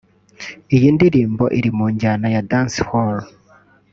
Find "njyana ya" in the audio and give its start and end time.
1.93-2.41